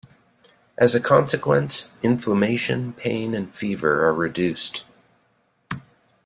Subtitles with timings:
[0.79, 4.83] As a consequence, inflammation, pain and fever are reduced.